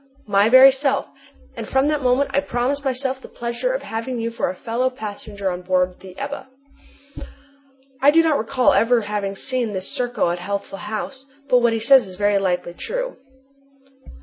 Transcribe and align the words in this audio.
"My 0.25 0.49
very 0.49 0.71
self, 0.71 1.05
and 1.55 1.67
from 1.69 1.87
that 1.89 2.01
moment 2.01 2.31
I 2.33 2.39
promised 2.39 2.83
myself 2.83 3.21
the 3.21 3.27
pleasure 3.27 3.71
of 3.71 3.83
having 3.83 4.19
you 4.19 4.31
for 4.31 4.49
a 4.49 4.55
fellow 4.55 4.89
passenger 4.89 5.51
on 5.51 5.61
board 5.61 5.99
the 5.99 6.17
Ebba." 6.17 6.47
I 8.01 8.09
do 8.09 8.23
not 8.23 8.39
recall 8.39 8.73
ever 8.73 9.01
having 9.01 9.35
seen 9.35 9.73
this 9.73 9.87
Serko 9.87 10.31
at 10.31 10.39
Healthful 10.39 10.79
House, 10.79 11.27
but 11.47 11.59
what 11.59 11.73
he 11.73 11.79
says 11.79 12.07
is 12.07 12.15
very 12.15 12.39
likely 12.39 12.73
true. 12.73 13.17